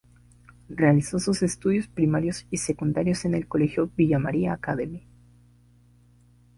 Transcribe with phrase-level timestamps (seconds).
[0.69, 5.05] Realizó sus estudios primarios y secundarios en el colegio Villa Maria Academy.